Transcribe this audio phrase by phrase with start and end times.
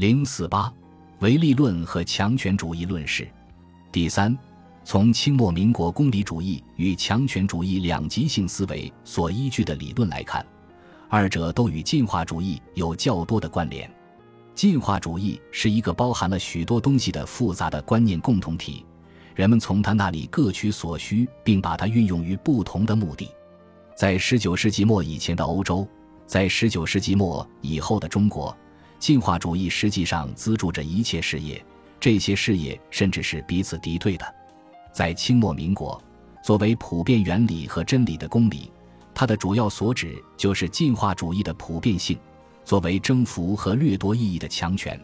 [0.00, 0.72] 零四八，
[1.18, 3.30] 唯利论和强权主义论是。
[3.92, 4.34] 第三，
[4.82, 10.42] 从清末民国公理主义与强权主义两极性思维所依据的理论来看，
[11.10, 13.92] 二者都与进化主义有较多的关联。
[14.54, 18.86] 进化主义是一个包含了许多东西的复杂的观念共同体，
[19.34, 23.28] 人们从他那里各取所需，并把它运用于不同的目的。
[23.94, 25.86] 在十九世纪末以前的欧洲，
[26.24, 28.56] 在十九世纪末以后的中国。
[29.00, 31.64] 进化主义实际上资助着一切事业，
[31.98, 34.34] 这些事业甚至是彼此敌对的。
[34.92, 36.00] 在清末民国，
[36.44, 38.70] 作为普遍原理和真理的公理，
[39.14, 42.16] 它的主要所指就是进化主义的普遍性；
[42.62, 45.00] 作为征服和掠夺意义的强权，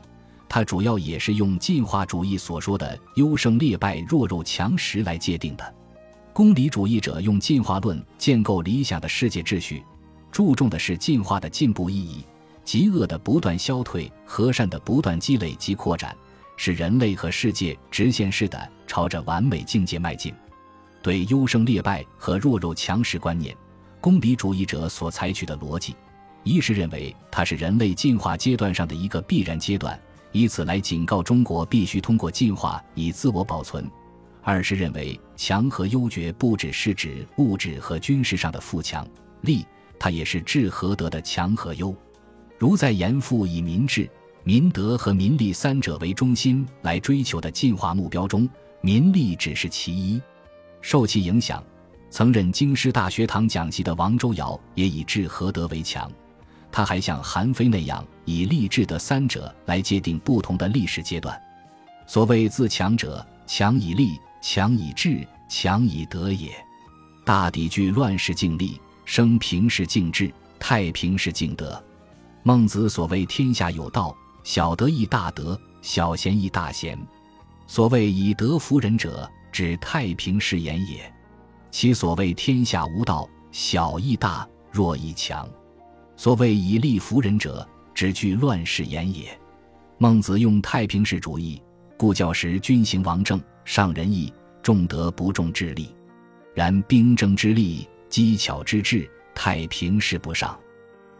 [0.47, 5.75] 它主要也是用进化主义所说的优胜劣败、弱肉强食来界定的。
[6.35, 9.83] 公理主义者用进化论建构理想的世界秩序，
[10.31, 12.23] 注重的是进化的进步意义。
[12.67, 16.15] 极恶的不断消退，和善的不断积累及扩展，
[16.57, 20.35] 使人类和世界直线式的朝着完美境界迈进。
[21.01, 23.57] 对优胜劣败和弱肉强食观念，
[24.01, 25.95] 功利主义者所采取的逻辑，
[26.43, 29.97] 一是认为它是人类进化阶段上的一个必然阶段，
[30.33, 33.85] 以此来警告中国必须通过进化以自我保存；
[34.43, 39.07] 二是认为强和优绝不只是指物质和军事上的富强
[39.43, 39.65] 利，
[40.01, 41.95] 它也是治和德的强和优。
[42.59, 44.09] 如在严复以民治、
[44.45, 48.49] 民德和民利三者为中心来追求的进化目标中，
[48.81, 50.21] 民利只是其一。
[50.81, 51.63] 受其影响，
[52.09, 56.11] 曾任京师大学堂讲习的王周尧也以治和德为强。
[56.73, 61.41] 他还像韩非那样，以利志的三者来界定不同的历史阶段。
[62.07, 66.53] 所谓自强者，强以利，强以治，强以德也。
[67.25, 71.83] 大抵具乱世敬利，生平是敬治，太平是敬德。
[72.47, 76.97] 孟子所谓“天下有道，小德亦大德，小贤亦大贤”，
[77.67, 81.13] 所谓“以德服人者”，指太平世言也。
[81.73, 85.49] 其所谓“天下无道，小亦大，弱亦强”，
[86.17, 89.37] 所谓“以利服人者”，指具乱世言也。
[89.99, 91.61] 孟子用太平式主义，
[91.97, 94.33] 故教时君行王政，上仁义，
[94.63, 95.93] 重德不重智力。
[96.55, 100.57] 然兵争之利，机巧之智，太平是不上。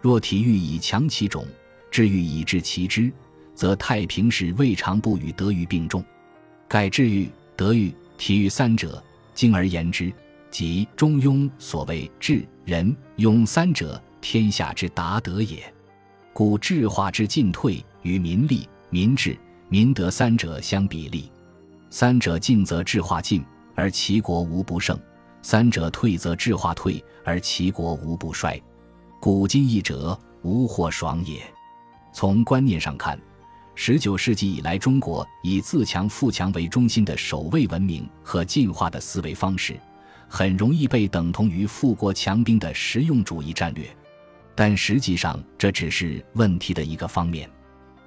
[0.01, 1.47] 若体育以强其种，
[1.91, 3.11] 智育以治其知，
[3.55, 6.05] 则太平时未尝不与德育并重。
[6.69, 9.03] 盖智育、德育、体育三者，
[9.35, 10.13] 经而言之，
[10.51, 15.73] 即中庸所谓智、仁、庸三者，天下之达德也。
[16.33, 21.31] 故智化之进退与民利、民智、民德三者相比例。
[21.89, 23.43] 三者进则智化进，
[23.75, 24.97] 而其国无不胜；
[25.41, 28.61] 三者退则智化退，而其国无不衰。
[29.27, 31.43] 古今一者，无或爽也。
[32.13, 33.21] 从观念上看，
[33.75, 39.81] 十九世纪以来，中国以自强富强为中心的守卫文明和进化的思维方式，
[40.29, 43.85] 很容易被等同于富国强兵的实用主义战略。
[44.55, 47.51] 但实际上，这只是问题的一个方面。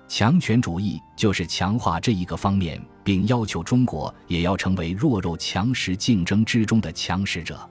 [0.07, 7.69] 强权主义就是强化这一个方面，并要求中国也要成为弱肉强食竞争之中的强食者。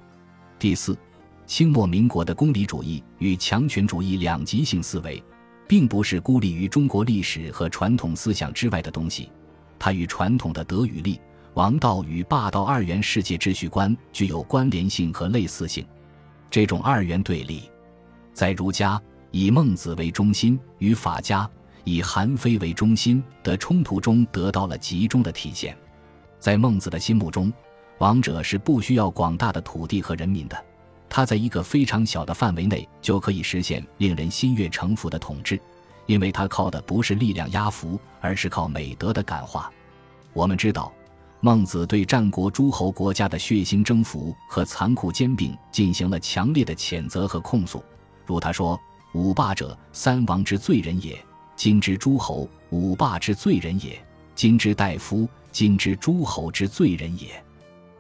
[0.59, 0.95] 第四。
[1.49, 5.21] 清末民国的功利主义与强权主义两极性思维，
[5.67, 9.33] 并不是孤立于中国历史和传统思想之外的东西，
[9.79, 11.19] 它与传统的德与利、
[11.55, 15.87] 王道与霸道二元世界秩序观具有关联性和类似性。
[16.51, 17.63] 这种二元对立，
[18.35, 21.49] 在儒家以孟子为中心与法家
[21.83, 25.75] 以韩非为中心的冲突中得到了集中的体现。
[26.39, 27.51] 在孟子的心目中，
[28.01, 30.68] 王者是不需要广大的土地和人民的。
[31.11, 35.61] 他在一个非常小的范围内就可以实现令人心悦诚服的统治，
[36.07, 39.71] 因为他靠的不是力量压服，而是靠美德的感化。
[40.33, 40.93] 我们知道，
[41.41, 47.83] 孟子对战国诸侯国家的血腥征服和残酷兼并进行了强烈的谴责和控诉。
[48.27, 48.79] 如他说
[49.15, 51.15] ：“五霸者，三王之罪人也；
[51.57, 53.93] 今之诸侯，五霸之罪人也；
[54.35, 57.43] 今之大夫，今之诸侯之罪人也。”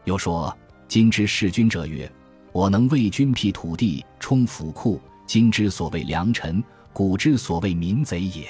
[0.04, 0.54] 又说
[0.86, 2.10] ：“今之弑君者曰。”
[2.58, 5.00] 我能为君辟土地，充府库。
[5.28, 6.60] 今之所谓良臣，
[6.92, 8.48] 古之所谓民贼也。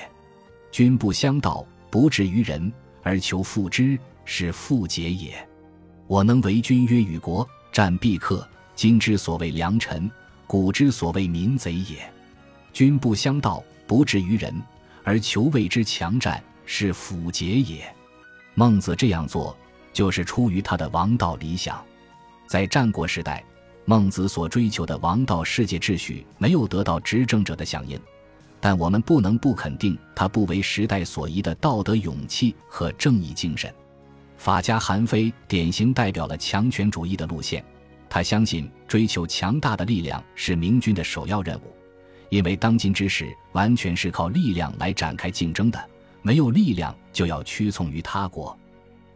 [0.72, 2.72] 君不相道，不治于人，
[3.02, 5.46] 而求复之，是复节也。
[6.06, 8.48] 我能为君约与国，战必克。
[8.74, 10.10] 今之所谓良臣，
[10.46, 11.98] 古之所谓民贼也。
[12.72, 14.54] 君不相道，不治于人，
[15.04, 17.84] 而求为之强战，是辅节也。
[18.54, 19.54] 孟子这样做，
[19.92, 21.78] 就是出于他的王道理想。
[22.46, 23.44] 在战国时代。
[23.88, 27.98] 孟子所追求的王道世界秩序没有得到执政者的响应，
[28.60, 33.74] 但我们不能不肯定他不为时代所宜的道德勇气和正义精神。
[34.36, 37.64] 法家韩非典型代表了强权主义的路线，
[38.10, 41.74] 他相信追求强大的力量是明君的首要任务，
[42.28, 45.82] 因为当今之世完全是靠力量来展开竞争的，
[46.20, 48.54] 没有力量就要屈从于他国。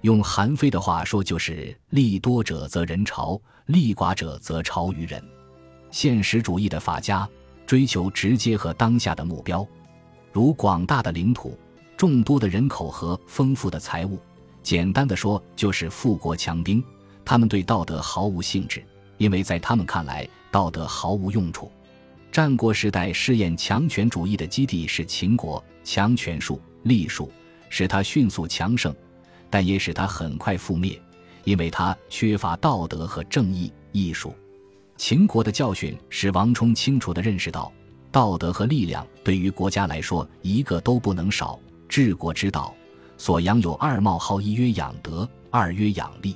[0.02, 5.22] 用韩非的话说，就是“利多者则人朝，利寡者则朝于人”。
[5.92, 7.28] 现实主义的法家
[7.64, 9.66] 追求直接和当下的目标，
[10.32, 11.56] 如广大的领土、
[11.96, 14.18] 众多的人口和丰富的财物。
[14.60, 16.82] 简单的说，就是富国强兵。
[17.24, 18.84] 他们对道德毫无兴致，
[19.18, 21.70] 因为在他们看来，道德毫无用处。
[22.32, 27.30] 战国时代试验强权主义的基地是秦国，强权术、力术
[27.68, 28.92] 使他迅速强盛。
[29.52, 30.98] 但也使他很快覆灭，
[31.44, 34.34] 因为他缺乏道德和正义艺术。
[34.96, 37.70] 秦国的教训使王充清楚地认识到，
[38.10, 41.60] 道德和力量对于国家来说一个都不能少。
[41.86, 42.74] 治国之道，
[43.18, 46.34] 所养有二冒号：一曰养德，二曰养力。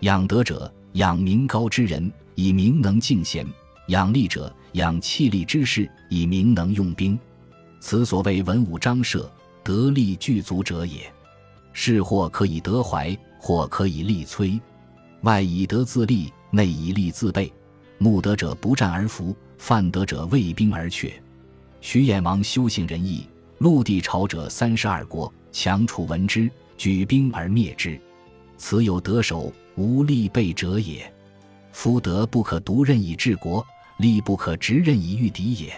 [0.00, 3.46] 养德者，养民高之人，以明能敬贤；
[3.86, 7.16] 养力者，养气力之士，以明能用兵。
[7.78, 9.30] 此所谓文武张社，
[9.62, 11.12] 得力具足者也。
[11.72, 14.60] 是或可以得怀，或可以立摧。
[15.22, 17.52] 外以德自立，内以力自备。
[17.98, 21.12] 慕德者不战而服，犯德者畏兵而却。
[21.80, 23.26] 徐衍王修行仁义，
[23.58, 28.00] 陆地朝者三十二国，强楚闻之，举兵而灭之。
[28.56, 31.12] 此有得守，无力备者也。
[31.72, 33.64] 夫德不可独任以治国，
[33.98, 35.70] 力不可直任以御敌也。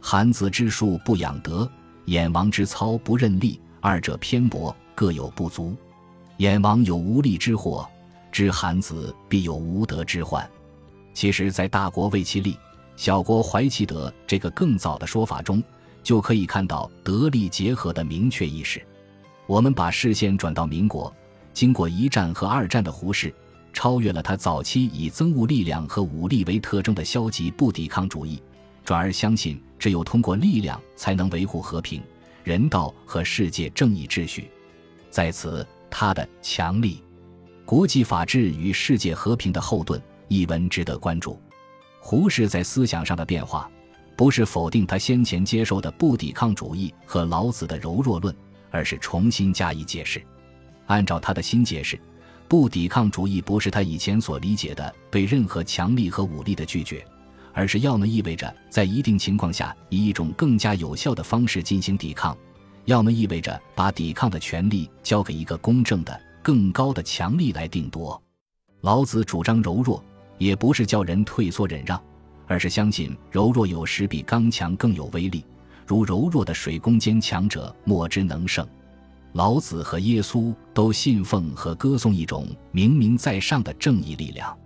[0.00, 1.70] 韩子之术不养德，
[2.06, 4.74] 衍王之操不任利，二者偏薄。
[4.98, 5.76] 各有不足，
[6.38, 7.88] 燕王有无力之祸，
[8.32, 10.44] 知韩子必有无德之患。
[11.14, 12.58] 其实，在大国为其利，
[12.96, 15.62] 小国怀其德这个更早的说法中，
[16.02, 18.84] 就可以看到德利结合的明确意识。
[19.46, 21.14] 我们把视线转到民国，
[21.54, 23.32] 经过一战和二战的胡适，
[23.72, 28.42] 超越了他早期以憎恶力量和武力为特征的消极不抵抗主义，
[28.84, 32.02] 转而相信只有通过力量才能维护和平、
[32.42, 34.50] 人道和世界正义秩序。
[35.10, 37.02] 在此，他的强力、
[37.64, 41.40] 国际法治与世界和平的后盾一文值得关注。
[42.00, 43.70] 胡适在思想上的变化，
[44.16, 48.34] 不是否定他先前接受的不抵抗主义和老子的柔弱论，
[48.70, 50.22] 而是重新加以解释。
[50.86, 51.98] 按照他的新解释，
[52.46, 57.04] 不抵抗主义不是他以前所理解的对任何强力和武力的拒绝，
[57.52, 62.36] 而是要么意味着在一定情况下以一种更加有效的方式进行抵抗。
[62.88, 68.20] 要么意味着把抵抗的权利交给一个公正的、更高的强力来定夺。
[68.80, 70.02] 老子主张柔弱，
[70.38, 72.02] 也不是叫人退缩忍让，
[72.46, 75.44] 而是相信柔弱有时比刚强更有威力。
[75.86, 78.66] 如柔弱的水攻坚强者，莫之能胜。
[79.34, 84.56] 老子和耶稣都信奉和歌颂一种明明在上的正义力量。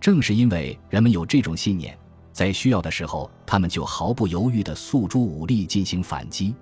[0.00, 1.96] 正是因为人们有这种信念，
[2.32, 6.52] 在需要的时候，他们就毫不犹豫地诉诸武力进行反击。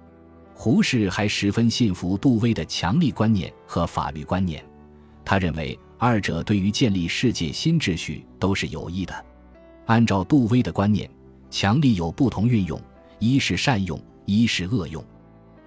[0.60, 4.60] 胡适还十分信服杜威的强力观念和法律观念，
[5.24, 9.24] 他认为二者对于建立世界新秩序都是有益的。
[9.86, 11.08] 按照杜威的观念，
[11.48, 12.78] 强力有不同运用，
[13.20, 15.02] 一是善用，一是恶用。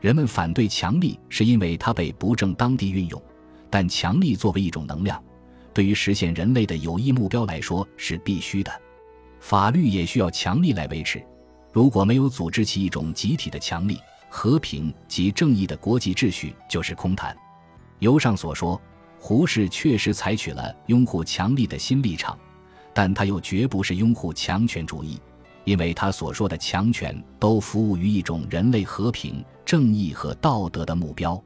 [0.01, 3.23] 人们反对强力，是因为它被不正当地运用。
[3.69, 5.23] 但强力作为一种能量，
[5.73, 8.81] 对于实现人类的有益目标来说是必须的。
[9.39, 11.23] 法律也需要强力来维持，
[11.71, 13.97] 如果没有组织起一种集体的强力。
[14.33, 17.35] 和平及正义的国际秩序就是空谈。
[17.99, 18.81] 由上所说，
[19.19, 22.39] 胡适确实采取了拥护强力的新立场，
[22.93, 25.19] 但他又绝不是拥护强权主义，
[25.65, 31.39] 因为他所说的强权都服务于一种人类和平、正义和道德的目标。